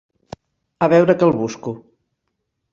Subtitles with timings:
[0.85, 1.77] A veure que el busco.